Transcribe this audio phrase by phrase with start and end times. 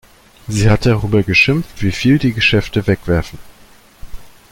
[0.47, 3.37] Sie hat darüber geschimpft, wie viel die Geschäfte wegwerfen.